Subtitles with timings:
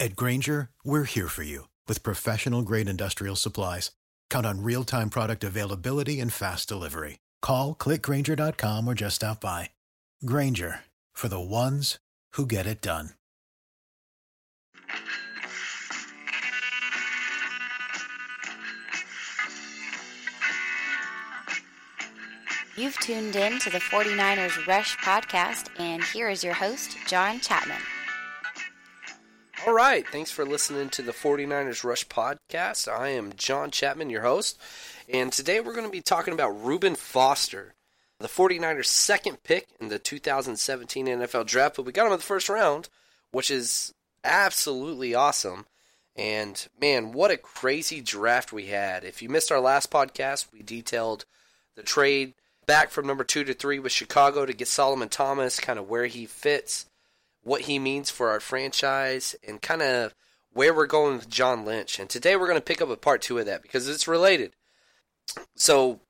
[0.00, 3.92] At Grainger, we're here for you with professional grade industrial supplies.
[4.28, 7.20] Count on real time product availability and fast delivery.
[7.40, 9.70] Call clickgrainger.com or just stop by.
[10.26, 10.80] Grainger
[11.12, 11.98] for the ones
[12.32, 13.10] who get it done.
[22.76, 27.80] You've tuned in to the 49ers Rush podcast, and here is your host, John Chapman.
[29.66, 30.06] All right.
[30.06, 32.86] Thanks for listening to the 49ers Rush podcast.
[32.86, 34.60] I am John Chapman, your host.
[35.08, 37.72] And today we're going to be talking about Reuben Foster,
[38.20, 41.76] the 49ers' second pick in the 2017 NFL draft.
[41.76, 42.90] But we got him in the first round,
[43.30, 45.64] which is absolutely awesome.
[46.14, 49.02] And man, what a crazy draft we had.
[49.02, 51.24] If you missed our last podcast, we detailed
[51.74, 52.34] the trade
[52.66, 56.04] back from number two to three with Chicago to get Solomon Thomas, kind of where
[56.04, 56.84] he fits
[57.44, 60.14] what he means for our franchise, and kind of
[60.52, 61.98] where we're going with John Lynch.
[61.98, 64.52] And today we're going to pick up a part two of that because it's related.
[65.56, 66.00] So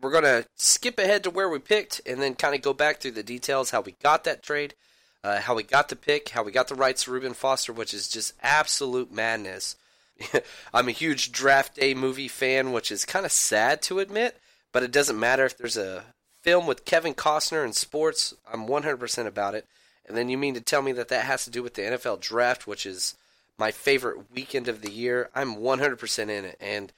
[0.00, 3.00] we're going to skip ahead to where we picked and then kind of go back
[3.00, 4.74] through the details how we got that trade,
[5.22, 7.94] uh, how we got the pick, how we got the rights to Reuben Foster, which
[7.94, 9.76] is just absolute madness.
[10.74, 14.38] I'm a huge draft day movie fan, which is kind of sad to admit,
[14.72, 16.04] but it doesn't matter if there's a
[16.42, 18.34] film with Kevin Costner in sports.
[18.50, 19.66] I'm 100% about it.
[20.10, 22.20] And then you mean to tell me that that has to do with the NFL
[22.20, 23.14] draft, which is
[23.56, 25.30] my favorite weekend of the year?
[25.34, 26.56] I'm 100% in it.
[26.60, 26.92] And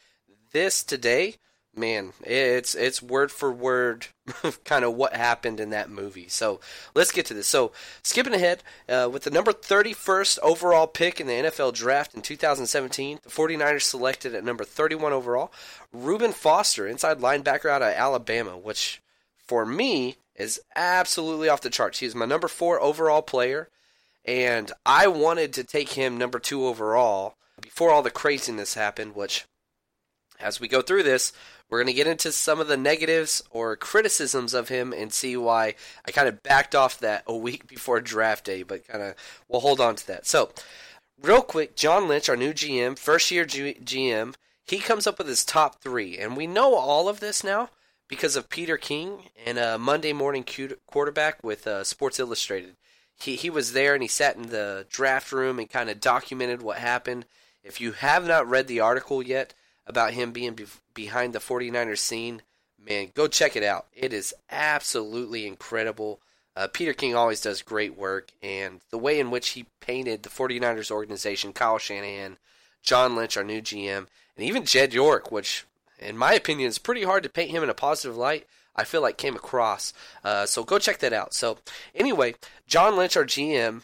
[0.53, 1.37] this today,
[1.75, 4.07] man, it's it's word for word
[4.65, 6.29] kind of what happened in that movie.
[6.29, 6.61] So
[6.95, 7.47] let's get to this.
[7.47, 12.23] So skipping ahead, uh, with the number 31st overall pick in the NFL draft in
[12.23, 15.53] 2017, the 49ers selected at number 31 overall
[15.93, 19.01] Reuben Foster, inside linebacker out of Alabama, which
[19.37, 21.99] for me is absolutely off the charts.
[21.99, 23.69] He's my number four overall player,
[24.25, 29.47] and I wanted to take him number two overall before all the craziness happened, which,
[30.41, 31.33] as we go through this,
[31.69, 35.37] we're going to get into some of the negatives or criticisms of him and see
[35.37, 35.75] why
[36.07, 39.15] I kind of backed off that a week before draft day, but kind of
[39.49, 40.27] we'll hold on to that.
[40.27, 40.51] So,
[41.23, 44.35] real quick, John Lynch, our new GM, first year G- GM,
[44.67, 47.71] he comes up with his top three, and we know all of this now
[48.09, 50.45] because of Peter King and a Monday morning
[50.87, 52.77] quarterback with uh, Sports Illustrated.
[53.19, 56.63] He he was there and he sat in the draft room and kind of documented
[56.63, 57.25] what happened.
[57.63, 59.55] If you have not read the article yet
[59.87, 62.43] about him being be- behind the 49ers scene,
[62.79, 63.87] man, go check it out.
[63.95, 66.21] It is absolutely incredible.
[66.55, 70.29] Uh, Peter King always does great work, and the way in which he painted the
[70.29, 72.37] 49ers organization, Kyle Shanahan,
[72.83, 75.65] John Lynch, our new GM, and even Jed York, which
[76.03, 78.47] in my opinion, it's pretty hard to paint him in a positive light.
[78.75, 79.93] I feel like came across.
[80.25, 81.35] Uh, so go check that out.
[81.35, 81.59] So
[81.95, 82.35] anyway,
[82.67, 83.83] John Lynch, our GM,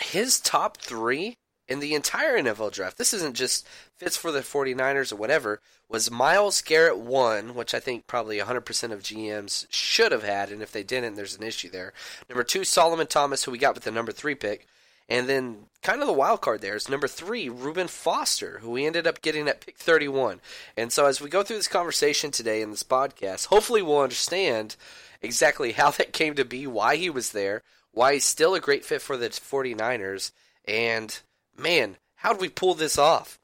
[0.00, 2.98] his top three in the entire NFL draft.
[2.98, 5.60] This isn't just fits for the 49ers or whatever.
[5.88, 10.62] Was Myles Garrett one, which I think probably 100% of GMs should have had, and
[10.62, 11.92] if they didn't, there's an issue there.
[12.28, 14.66] Number two, Solomon Thomas, who we got with the number three pick.
[15.08, 18.86] And then kind of the wild card there is number three, Reuben Foster, who we
[18.86, 20.40] ended up getting at pick 31.
[20.76, 24.76] And so as we go through this conversation today in this podcast, hopefully we'll understand
[25.20, 27.62] exactly how that came to be, why he was there,
[27.92, 30.32] why he's still a great fit for the 49ers,
[30.66, 31.20] and
[31.56, 33.38] man, how did we pull this off?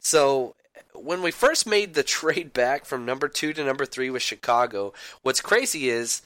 [0.00, 0.54] So
[0.94, 4.92] when we first made the trade back from number two to number three with Chicago,
[5.22, 6.22] what's crazy is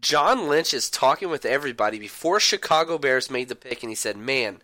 [0.00, 4.16] John Lynch is talking with everybody before Chicago Bears made the pick, and he said,
[4.16, 4.62] "Man,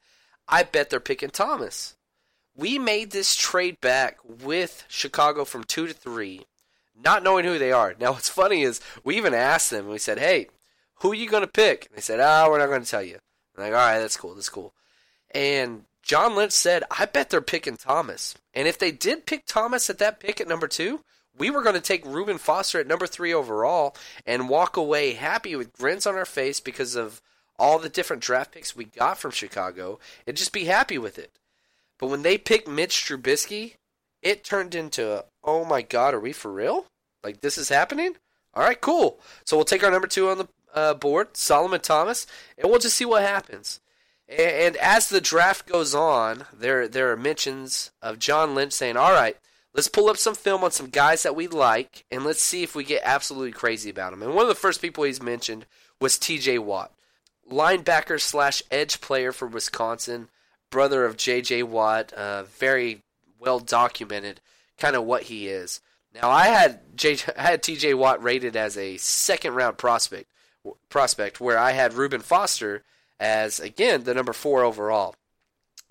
[0.48, 1.94] I bet they're picking Thomas."
[2.56, 6.46] we made this trade back with Chicago from two to three,
[6.96, 7.94] not knowing who they are.
[7.98, 9.88] Now, what's funny is we even asked them.
[9.88, 10.48] We said, "Hey,
[11.00, 12.90] who are you going to pick?" And they said, "Ah, oh, we're not going to
[12.90, 13.18] tell you."
[13.56, 14.34] I'm like, all right, that's cool.
[14.34, 14.74] That's cool.
[15.32, 18.34] And John Lynch said, I bet they're picking Thomas.
[18.52, 21.04] And if they did pick Thomas at that pick at number two,
[21.36, 23.96] we were going to take Reuben Foster at number three overall
[24.26, 27.20] and walk away happy with grins on our face because of
[27.58, 31.38] all the different draft picks we got from Chicago and just be happy with it.
[31.98, 33.74] But when they picked Mitch Trubisky,
[34.22, 36.86] it turned into, oh my God, are we for real?
[37.22, 38.16] Like this is happening?
[38.54, 39.20] All right, cool.
[39.44, 42.26] So we'll take our number two on the uh, board, Solomon Thomas,
[42.58, 43.80] and we'll just see what happens.
[44.28, 48.96] And, and as the draft goes on, there there are mentions of John Lynch saying,
[48.96, 49.36] "All right,
[49.74, 52.74] let's pull up some film on some guys that we like, and let's see if
[52.74, 55.66] we get absolutely crazy about them." And one of the first people he's mentioned
[56.00, 56.58] was T.J.
[56.58, 56.92] Watt,
[57.50, 60.28] linebacker slash edge player for Wisconsin,
[60.70, 61.64] brother of J.J.
[61.64, 63.02] Watt, uh, very
[63.38, 64.40] well documented,
[64.78, 65.80] kind of what he is.
[66.14, 67.94] Now I had J, I had T.J.
[67.94, 70.30] Watt rated as a second round prospect
[70.88, 72.82] prospect, where I had Reuben Foster
[73.20, 75.14] as again the number four overall.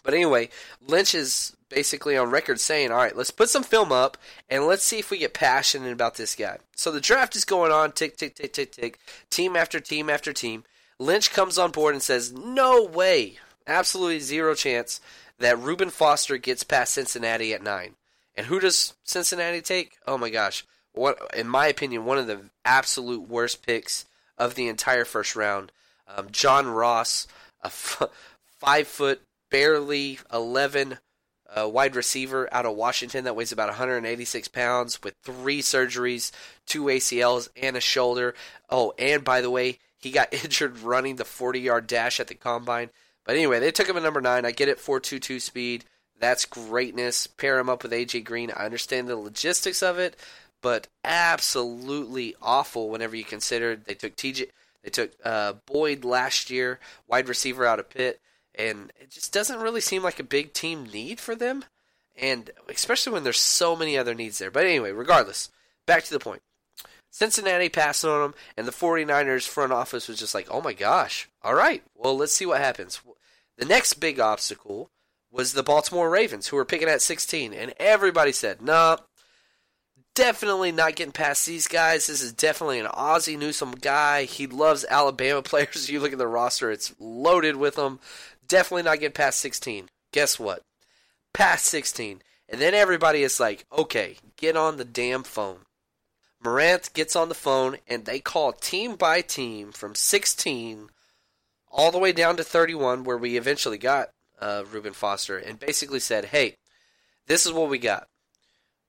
[0.04, 0.50] But anyway,
[0.86, 4.18] Lynch is basically on record saying, "All right, let's put some film up
[4.50, 7.72] and let's see if we get passionate about this guy." So the draft is going
[7.72, 9.00] on, tick tick tick tick tick,
[9.30, 10.64] team after team after team.
[11.00, 15.00] Lynch comes on board and says, "No way, absolutely zero chance
[15.40, 17.96] that Reuben Foster gets past Cincinnati at nine.
[18.36, 19.98] And who does Cincinnati take?
[20.08, 24.06] Oh my gosh, what in my opinion, one of the absolute worst picks
[24.38, 25.72] of the entire first round.
[26.08, 27.28] Um, John Ross,
[27.62, 28.10] a f-
[28.60, 31.00] five foot, barely 11
[31.56, 36.32] uh, wide receiver out of Washington that weighs about 186 pounds with three surgeries,
[36.66, 38.34] two ACLs, and a shoulder.
[38.70, 42.36] Oh, and by the way, he got injured running the 40 yard dash at the
[42.36, 42.90] combine.
[43.26, 44.46] But anyway, they took him at number nine.
[44.46, 45.86] I get it, 4.22 speed.
[46.20, 47.28] That's greatness.
[47.28, 48.52] Pair him up with AJ Green.
[48.52, 50.16] I understand the logistics of it,
[50.62, 54.50] but absolutely awful whenever you consider they took TJ,
[54.84, 58.22] they took uh, Boyd last year, wide receiver out of Pitt,
[58.56, 61.66] and it just doesn't really seem like a big team need for them,
[62.16, 64.52] and especially when there's so many other needs there.
[64.52, 65.50] But anyway, regardless,
[65.86, 66.42] back to the point.
[67.10, 71.30] Cincinnati passed on them, and the 49ers front office was just like, oh my gosh,
[71.44, 73.02] all right, well, let's see what happens.
[73.58, 74.90] The next big obstacle
[75.32, 78.98] was the Baltimore Ravens, who were picking at 16, and everybody said, nah,
[80.16, 82.08] definitely not getting past these guys.
[82.08, 84.24] This is definitely an Ozzie Newsome guy.
[84.24, 85.90] He loves Alabama players.
[85.90, 88.00] You look at the roster, it's loaded with them.
[88.48, 89.90] Definitely not getting past 16.
[90.12, 90.62] Guess what?
[91.34, 92.22] Past 16.
[92.50, 95.60] And then everybody is like, okay, get on the damn phone.
[96.44, 100.90] Marathe gets on the phone and they call team by team from 16
[101.72, 104.10] all the way down to 31, where we eventually got
[104.40, 106.56] uh, Reuben Foster, and basically said, hey,
[107.26, 108.08] this is what we got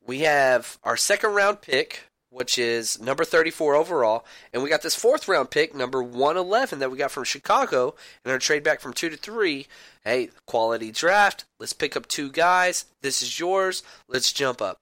[0.07, 2.05] we have our second round pick,
[2.35, 6.91] which is number 34 overall, and we got this fourth round pick, number 111, that
[6.91, 7.95] we got from Chicago,
[8.25, 9.69] and our trade back from two to three.
[10.05, 11.45] Hey, quality draft.
[11.61, 12.87] Let's pick up two guys.
[13.03, 13.85] This is yours.
[14.09, 14.81] Let's jump up.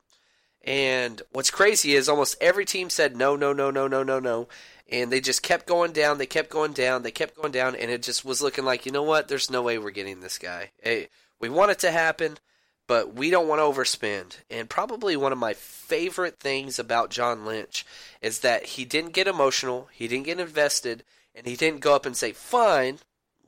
[0.64, 4.48] And what's crazy is almost every team said no, no, no, no, no, no, no.
[4.90, 6.18] And they just kept going down.
[6.18, 7.02] They kept going down.
[7.02, 7.74] They kept going down.
[7.74, 9.28] And it just was looking like, you know what?
[9.28, 10.70] There's no way we're getting this guy.
[10.82, 11.08] Hey,
[11.40, 12.38] we want it to happen
[12.86, 14.38] but we don't want to overspend.
[14.50, 17.86] And probably one of my favorite things about John Lynch
[18.20, 22.06] is that he didn't get emotional, he didn't get invested, and he didn't go up
[22.06, 22.98] and say, "Fine,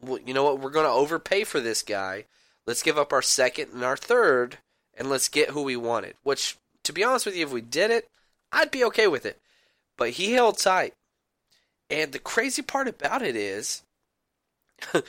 [0.01, 0.61] well, you know what?
[0.61, 2.25] We're going to overpay for this guy.
[2.67, 4.59] Let's give up our second and our third,
[4.95, 7.91] and let's get who we wanted." Which, to be honest with you, if we did
[7.91, 8.11] it,
[8.53, 9.41] I'd be okay with it.
[9.97, 10.95] But he held tight.
[11.91, 13.84] And the crazy part about it is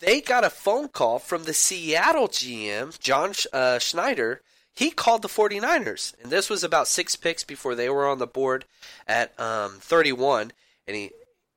[0.00, 4.42] they got a phone call from the Seattle GM, John uh, Schneider.
[4.74, 8.26] He called the 49ers, and this was about six picks before they were on the
[8.26, 8.64] board
[9.08, 10.52] at um, 31.
[10.86, 11.10] And he,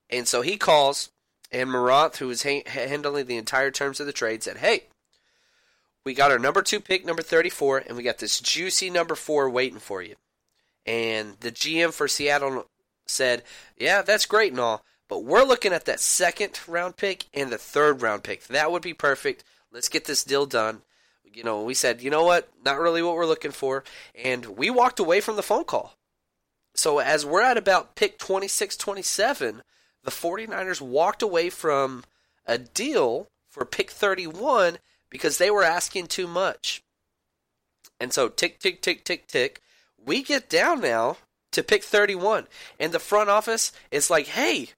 [0.10, 1.12] and so he calls,
[1.52, 4.86] and Marathe, who was ha- handling the entire terms of the trade, said, "Hey,
[6.04, 9.50] we got our number two pick, number 34, and we got this juicy number four
[9.50, 10.16] waiting for you."
[10.88, 12.66] And the GM for Seattle
[13.06, 13.44] said,
[13.78, 17.58] "Yeah, that's great and all, but we're looking at that second round pick and the
[17.58, 18.48] third round pick.
[18.48, 19.44] That would be perfect.
[19.70, 20.84] Let's get this deal done.
[21.34, 22.48] You know, we said, you know what?
[22.64, 23.84] Not really what we're looking for.
[24.16, 25.98] And we walked away from the phone call.
[26.76, 29.64] So as we're at about pick 26 27,
[30.02, 32.06] the 49ers walked away from
[32.46, 34.78] a deal for pick 31
[35.10, 36.84] because they were asking too much.
[38.00, 39.60] And so tick, tick, tick, tick, tick.
[39.98, 41.18] We get down now
[41.52, 42.48] to pick 31.
[42.80, 44.70] And the front office is like, hey,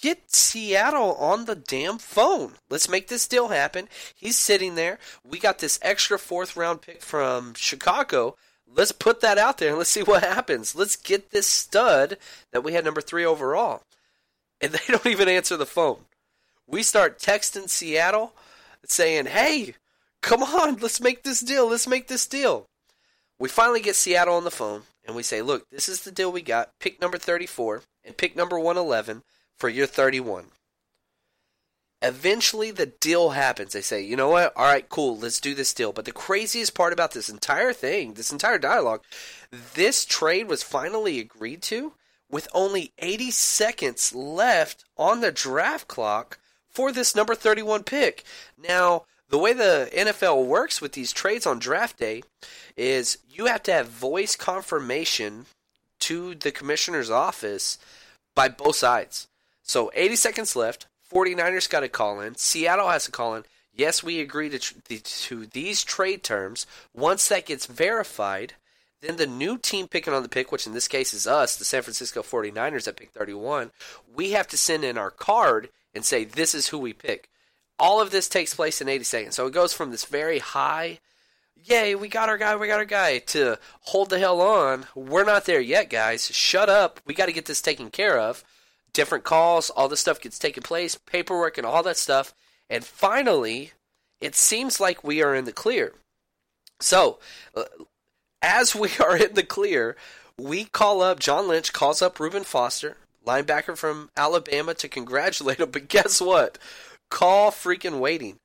[0.00, 2.52] get Seattle on the damn phone.
[2.70, 3.88] Let's make this deal happen.
[4.14, 4.98] He's sitting there.
[5.26, 8.36] We got this extra fourth round pick from Chicago.
[8.66, 10.74] Let's put that out there and let's see what happens.
[10.74, 12.18] Let's get this stud
[12.52, 13.82] that we had number three overall.
[14.60, 15.98] And they don't even answer the phone.
[16.66, 18.32] We start texting Seattle
[18.86, 19.74] saying, hey,
[20.22, 21.68] come on, let's make this deal.
[21.68, 22.66] Let's make this deal.
[23.38, 26.32] We finally get Seattle on the phone and we say, look, this is the deal
[26.32, 26.70] we got.
[26.80, 29.22] Pick number 34 and pick number 111
[29.58, 30.46] for your 31.
[32.02, 33.72] Eventually, the deal happens.
[33.72, 34.52] They say, you know what?
[34.56, 35.92] All right, cool, let's do this deal.
[35.92, 39.02] But the craziest part about this entire thing, this entire dialogue,
[39.74, 41.94] this trade was finally agreed to
[42.30, 48.24] with only 80 seconds left on the draft clock for this number 31 pick.
[48.58, 52.22] Now, the way the NFL works with these trades on draft day
[52.76, 55.46] is you have to have voice confirmation
[56.00, 57.78] to the commissioner's office
[58.34, 59.28] by both sides.
[59.64, 60.86] So 80 seconds left.
[61.12, 62.36] 49ers got to call in.
[62.36, 63.44] Seattle has to call in.
[63.74, 66.66] Yes, we agree to, tr- to these trade terms.
[66.94, 68.54] Once that gets verified,
[69.00, 71.64] then the new team picking on the pick, which in this case is us, the
[71.64, 73.70] San Francisco 49ers at pick 31,
[74.14, 77.28] we have to send in our card and say, this is who we pick.
[77.78, 79.36] All of this takes place in 80 seconds.
[79.36, 81.00] So it goes from this very high,
[81.64, 84.86] yay, we got our guy, we got our guy, to hold the hell on.
[84.94, 86.30] We're not there yet, guys.
[86.30, 87.00] Shut up.
[87.06, 88.44] We got to get this taken care of.
[88.94, 92.32] Different calls, all this stuff gets taken place, paperwork and all that stuff.
[92.70, 93.72] And finally,
[94.20, 95.92] it seems like we are in the clear.
[96.80, 97.18] So,
[97.54, 97.64] uh,
[98.40, 99.96] as we are in the clear,
[100.38, 102.96] we call up, John Lynch calls up Reuben Foster,
[103.26, 105.70] linebacker from Alabama, to congratulate him.
[105.72, 106.58] But guess what?
[107.10, 108.38] Call freaking waiting.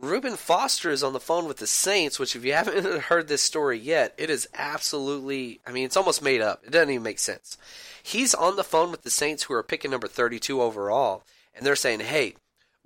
[0.00, 3.42] Reuben Foster is on the phone with the Saints, which, if you haven't heard this
[3.42, 6.62] story yet, it is absolutely, I mean, it's almost made up.
[6.64, 7.58] It doesn't even make sense.
[8.00, 11.74] He's on the phone with the Saints, who are picking number 32 overall, and they're
[11.74, 12.36] saying, hey,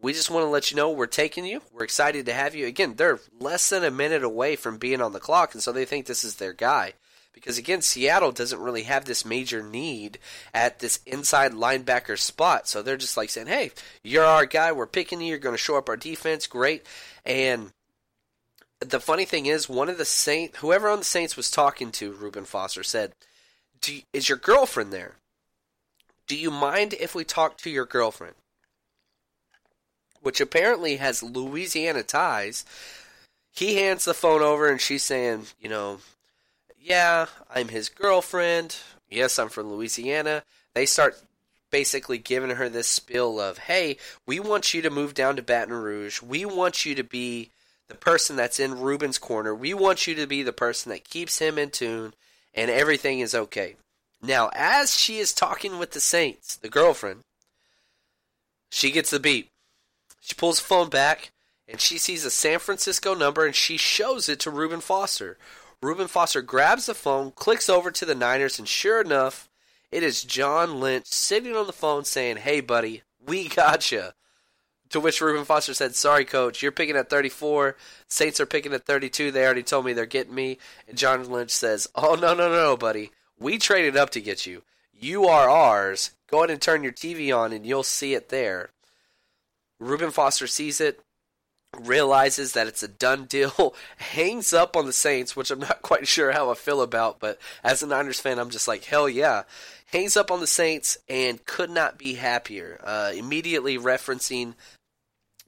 [0.00, 1.60] we just want to let you know we're taking you.
[1.70, 2.66] We're excited to have you.
[2.66, 5.84] Again, they're less than a minute away from being on the clock, and so they
[5.84, 6.94] think this is their guy.
[7.32, 10.18] Because again, Seattle doesn't really have this major need
[10.52, 12.68] at this inside linebacker spot.
[12.68, 13.72] So they're just like saying, hey,
[14.02, 14.72] you're our guy.
[14.72, 15.28] We're picking you.
[15.28, 16.46] You're going to show up our defense.
[16.46, 16.86] Great.
[17.24, 17.72] And
[18.80, 22.12] the funny thing is, one of the Saints, whoever on the Saints was talking to
[22.12, 23.12] Reuben Foster said,
[23.86, 25.16] you, Is your girlfriend there?
[26.26, 28.34] Do you mind if we talk to your girlfriend?
[30.20, 32.64] Which apparently has Louisiana ties.
[33.52, 35.98] He hands the phone over and she's saying, You know,
[36.82, 38.76] yeah, I'm his girlfriend.
[39.08, 40.42] Yes, I'm from Louisiana.
[40.74, 41.22] They start
[41.70, 43.96] basically giving her this spill of, hey,
[44.26, 46.20] we want you to move down to Baton Rouge.
[46.20, 47.50] We want you to be
[47.88, 49.54] the person that's in Reuben's corner.
[49.54, 52.14] We want you to be the person that keeps him in tune,
[52.54, 53.76] and everything is okay.
[54.22, 57.20] Now, as she is talking with the Saints, the girlfriend,
[58.70, 59.50] she gets the beep.
[60.20, 61.32] She pulls the phone back,
[61.68, 65.36] and she sees a San Francisco number, and she shows it to Reuben Foster.
[65.82, 69.50] Reuben Foster grabs the phone, clicks over to the Niners, and sure enough,
[69.90, 74.14] it is John Lynch sitting on the phone saying, Hey, buddy, we gotcha.
[74.90, 77.76] To which Reuben Foster said, Sorry, coach, you're picking at 34.
[78.06, 79.32] Saints are picking at 32.
[79.32, 80.58] They already told me they're getting me.
[80.86, 83.10] And John Lynch says, Oh, no, no, no, buddy.
[83.38, 84.62] We traded up to get you.
[84.92, 86.12] You are ours.
[86.30, 88.70] Go ahead and turn your TV on, and you'll see it there.
[89.80, 91.00] Reuben Foster sees it,
[91.80, 96.06] realizes that it's a done deal, hangs up on the Saints, which I'm not quite
[96.06, 99.42] sure how I feel about, but as a Niners fan, I'm just like, hell yeah.
[99.92, 102.80] Hangs up on the Saints and could not be happier.
[102.82, 104.54] Uh, immediately referencing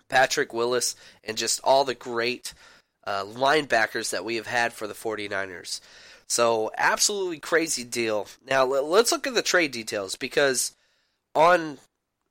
[0.08, 2.52] Patrick Willis and just all the great
[3.06, 5.80] uh, linebackers that we have had for the 49ers.
[6.26, 8.26] So, absolutely crazy deal.
[8.46, 10.74] Now, let's look at the trade details because
[11.34, 11.78] on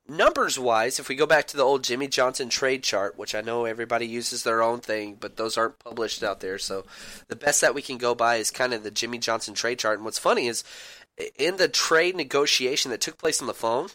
[0.08, 3.40] numbers wise, if we go back to the old Jimmy Johnson trade chart, which I
[3.40, 6.58] know everybody uses their own thing, but those aren't published out there.
[6.58, 6.84] So
[7.28, 9.98] the best that we can go by is kind of the Jimmy Johnson trade chart.
[9.98, 10.64] And what's funny is
[11.38, 13.88] in the trade negotiation that took place on the phone,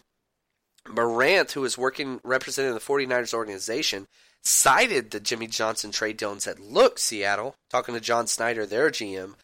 [0.88, 4.08] Marathe, who was working representing the 49ers organization,
[4.42, 8.90] cited the Jimmy Johnson trade deal and said, Look, Seattle, talking to John Schneider, their
[8.90, 9.36] GM,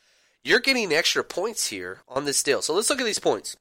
[0.43, 2.61] you're getting extra points here on this deal.
[2.61, 3.57] So let's look at these points.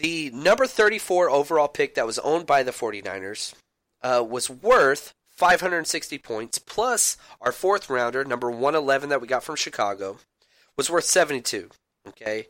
[0.00, 3.52] The number 34 overall pick that was owned by the 49ers
[4.02, 9.56] uh, was worth 560 points, plus our fourth rounder, number 111 that we got from
[9.56, 10.16] Chicago,
[10.74, 11.68] was worth 72.
[12.08, 12.46] Okay.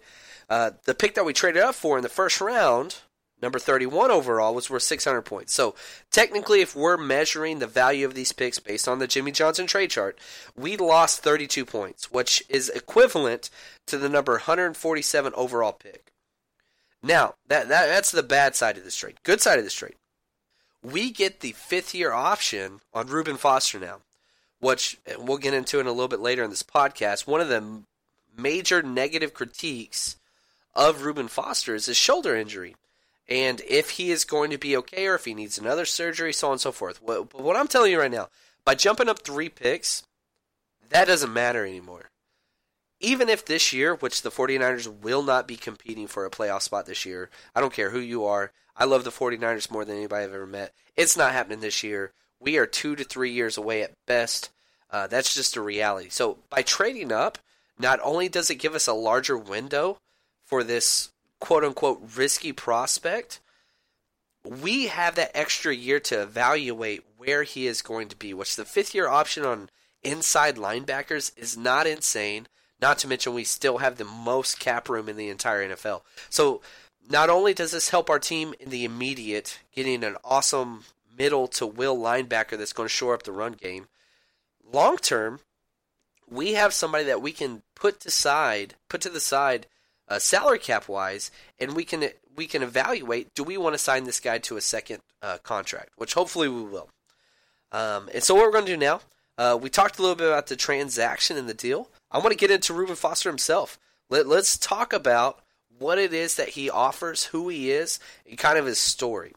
[0.49, 2.99] Uh, the pick that we traded up for in the first round,
[3.42, 5.52] number 31 overall, was worth 600 points.
[5.52, 5.75] So
[6.12, 9.90] technically, if we're measuring the value of these picks based on the Jimmy Johnson trade
[9.90, 10.16] chart,
[10.57, 13.50] we lost 32 points, which is equivalent
[13.88, 16.10] to the number 147 overall pick.
[17.02, 19.16] Now, that, that that's the bad side of this trade.
[19.23, 19.97] Good side of this trade.
[20.83, 23.99] We get the fifth year option on Reuben Foster now,
[24.61, 27.26] which eh, we'll get into in a little bit later in this podcast.
[27.26, 27.83] One of the
[28.37, 30.16] major negative critiques
[30.75, 32.76] of Reuben Foster is his shoulder injury.
[33.28, 36.49] And if he is going to be okay or if he needs another surgery, so
[36.49, 37.00] on and so forth.
[37.00, 38.28] What, what I'm telling you right now,
[38.64, 40.02] by jumping up three picks,
[40.88, 42.11] that doesn't matter anymore
[43.00, 46.87] even if this year, which the 49ers will not be competing for a playoff spot
[46.87, 48.52] this year, I don't care who you are.
[48.76, 50.75] I love the 49ers more than anybody I've ever met.
[50.97, 52.12] It's not happening this year.
[52.38, 54.50] We are two to three years away at best.
[54.90, 56.09] Uh, that's just a reality.
[56.11, 57.38] So by trading up,
[57.78, 59.99] not only does it give us a larger window
[60.45, 63.40] for this quote unquote risky prospect,
[64.45, 68.64] we have that extra year to evaluate where he is going to be, which the
[68.64, 69.69] fifth year option on
[70.02, 72.47] inside linebackers is not insane.
[72.80, 76.02] Not to mention, we still have the most cap room in the entire NFL.
[76.28, 76.62] So,
[77.08, 80.84] not only does this help our team in the immediate, getting an awesome
[81.16, 83.88] middle to will linebacker that's going to shore up the run game,
[84.72, 85.40] long term,
[86.28, 89.66] we have somebody that we can put to side, put to the side,
[90.08, 94.04] uh, salary cap wise, and we can we can evaluate: do we want to sign
[94.04, 95.90] this guy to a second uh, contract?
[95.96, 96.88] Which hopefully we will.
[97.72, 99.00] Um, and so what we're going to do now,
[99.40, 101.88] uh, we talked a little bit about the transaction and the deal.
[102.11, 103.78] I want to get into Reuben Foster himself.
[104.11, 105.40] Let, let's talk about
[105.78, 109.32] what it is that he offers, who he is, and kind of his story.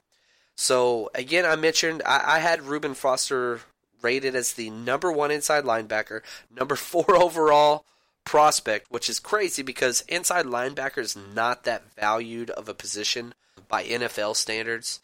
[0.57, 3.61] So, again, I mentioned I, I had Reuben Foster
[4.01, 6.19] rated as the number one inside linebacker,
[6.53, 7.85] number four overall
[8.25, 13.33] prospect, which is crazy because inside linebacker is not that valued of a position
[13.69, 14.99] by NFL standards.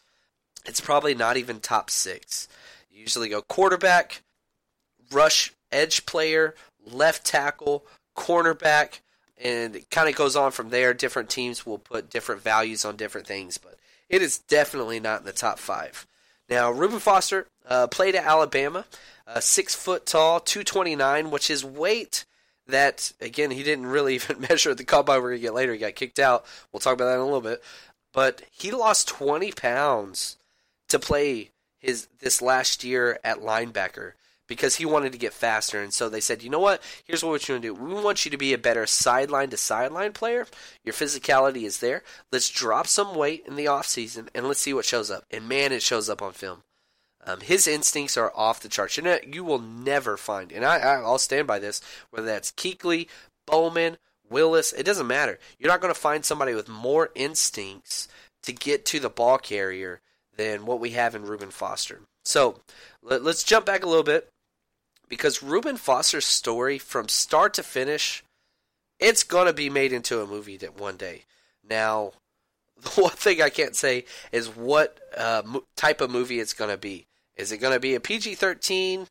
[0.66, 2.48] It's probably not even top six.
[2.90, 4.20] You usually go quarterback,
[5.12, 7.84] rush edge player, left tackle,
[8.16, 9.00] cornerback,
[9.42, 10.92] and it kind of goes on from there.
[10.92, 13.76] Different teams will put different values on different things, but
[14.08, 16.06] it is definitely not in the top five.
[16.48, 18.84] Now, Reuben Foster uh, played at Alabama,
[19.26, 22.24] uh, six foot tall, 229, which is weight
[22.66, 25.72] that, again, he didn't really even measure at the combine we're going to get later.
[25.72, 26.44] He got kicked out.
[26.72, 27.62] We'll talk about that in a little bit.
[28.12, 30.36] But he lost 20 pounds
[30.88, 34.12] to play his this last year at linebacker
[34.50, 35.80] because he wanted to get faster.
[35.80, 36.82] And so they said, you know what?
[37.04, 37.72] Here's what we're going to do.
[37.72, 40.44] We want you to be a better sideline to sideline player.
[40.84, 42.02] Your physicality is there.
[42.32, 45.22] Let's drop some weight in the offseason and let's see what shows up.
[45.30, 46.64] And man, it shows up on film.
[47.24, 48.96] Um, his instincts are off the charts.
[48.96, 53.06] You, know, you will never find, and I, I'll stand by this, whether that's Kuechly,
[53.46, 55.38] Bowman, Willis, it doesn't matter.
[55.60, 58.08] You're not going to find somebody with more instincts
[58.42, 60.00] to get to the ball carrier
[60.36, 62.00] than what we have in Reuben Foster.
[62.24, 62.60] So
[63.02, 64.28] let, us jump back a little bit
[65.10, 68.22] because Reuben Foster's story from start to finish,
[68.98, 71.24] it's gonna be made into a movie that one day.
[71.68, 72.12] Now,
[72.82, 75.42] the one thing I can't say is what uh,
[75.76, 77.06] type of movie it's gonna be.
[77.36, 79.08] Is it gonna be a PG thirteen,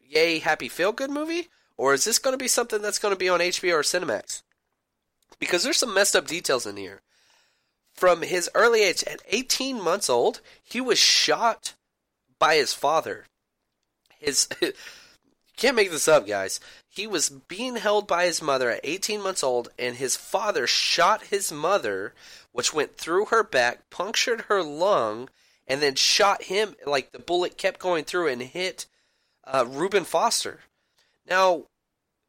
[0.00, 3.40] yay happy feel good movie, or is this gonna be something that's gonna be on
[3.40, 4.42] HBO or Cinemax?
[5.40, 7.02] Because there's some messed up details in here.
[7.92, 11.74] From his early age, at 18 months old, he was shot
[12.38, 13.26] by his father.
[14.20, 14.48] His
[15.58, 16.60] can't make this up, guys.
[16.88, 21.26] He was being held by his mother at 18 months old, and his father shot
[21.26, 22.14] his mother,
[22.52, 25.28] which went through her back, punctured her lung,
[25.66, 26.76] and then shot him.
[26.86, 28.86] Like the bullet kept going through and hit
[29.44, 30.60] uh, Reuben Foster.
[31.28, 31.64] Now,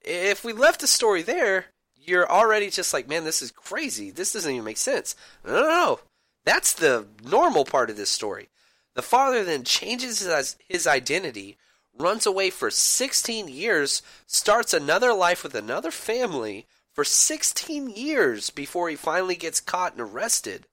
[0.01, 4.09] if we left the story there, you're already just like, man, this is crazy.
[4.09, 5.15] This doesn't even make sense.
[5.45, 5.99] No, no, no.
[6.45, 8.49] That's the normal part of this story.
[8.95, 11.57] The father then changes his, his identity
[11.99, 18.89] runs away for 16 years, starts another life with another family for 16 years before
[18.89, 20.65] he finally gets caught and arrested.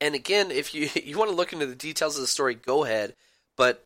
[0.00, 2.84] And again, if you you want to look into the details of the story, go
[2.84, 3.14] ahead.
[3.56, 3.84] But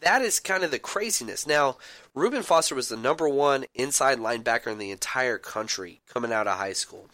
[0.00, 1.46] that is kind of the craziness.
[1.46, 1.76] Now,
[2.14, 6.58] Reuben Foster was the number one inside linebacker in the entire country coming out of
[6.58, 7.08] high school.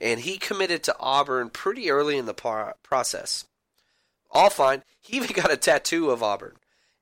[0.00, 2.34] And he committed to Auburn pretty early in the
[2.82, 3.46] process.
[4.30, 4.82] All fine.
[5.00, 6.56] He even got a tattoo of Auburn.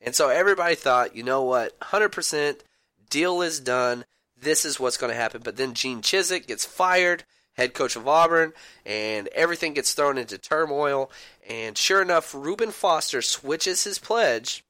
[0.04, 2.60] And so everybody thought, you know what, 100%
[3.08, 4.04] deal is done.
[4.40, 5.40] This is what's going to happen.
[5.42, 8.52] But then Gene Chizik gets fired, head coach of Auburn,
[8.84, 11.10] and everything gets thrown into turmoil.
[11.48, 14.62] And sure enough, Reuben Foster switches his pledge,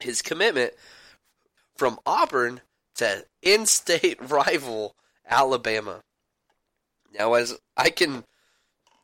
[0.00, 0.74] his commitment,
[1.74, 2.60] from Auburn
[2.96, 4.94] to in state rival
[5.26, 6.02] Alabama.
[7.18, 8.24] Now, as I can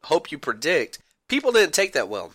[0.05, 0.99] hope you predict,
[1.29, 2.33] people didn't take that well.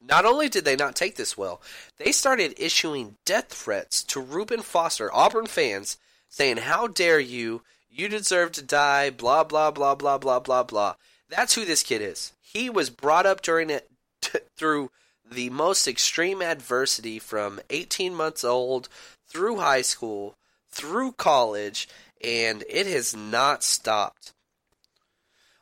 [0.00, 1.60] Not only did they not take this well,
[1.98, 7.62] they started issuing death threats to Reuben Foster, Auburn fans, saying, How dare you?
[7.90, 10.94] You deserve to die, blah, blah, blah, blah, blah, blah, blah.
[11.28, 12.32] That's who this kid is.
[12.40, 14.90] He was brought up during it t- through
[15.30, 18.88] the most extreme adversity from 18 months old
[19.26, 20.36] through high school,
[20.70, 21.88] through college,
[22.22, 24.32] and it has not stopped.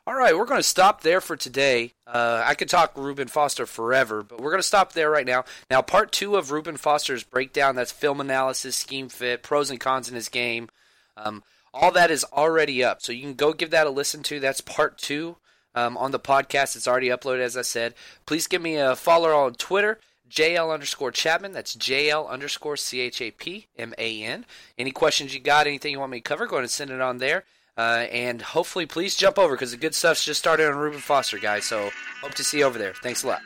[0.07, 1.91] All right, we're going to stop there for today.
[2.07, 5.43] Uh, I could talk Reuben Foster forever, but we're going to stop there right now.
[5.69, 10.07] Now, part two of Reuben Foster's breakdown that's film analysis, scheme fit, pros and cons
[10.07, 10.69] in his game.
[11.17, 11.43] Um,
[11.73, 13.01] all that is already up.
[13.01, 14.39] So you can go give that a listen to.
[14.39, 15.35] That's part two
[15.75, 16.77] um, on the podcast.
[16.77, 17.93] It's already uploaded, as I said.
[18.25, 19.99] Please give me a follow on Twitter.
[20.31, 21.51] JL underscore Chapman.
[21.51, 24.45] That's JL underscore C H A P M A N.
[24.77, 27.01] Any questions you got, anything you want me to cover, go ahead and send it
[27.01, 27.43] on there.
[27.77, 31.37] Uh, and hopefully, please jump over because the good stuff's just started on Reuben Foster,
[31.37, 31.65] guys.
[31.65, 32.93] So hope to see you over there.
[32.95, 33.41] Thanks a lot.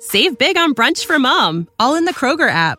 [0.00, 2.78] Save big on brunch for mom, all in the Kroger app.